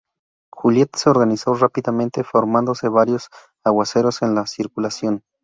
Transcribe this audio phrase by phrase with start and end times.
[0.51, 3.27] Juliette se organizó rápidamente formándose varios
[3.63, 5.21] aguaceros en la circulación.